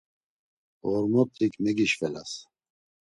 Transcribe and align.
Ğormotik 0.89 1.53
megişvelas. 1.63 2.31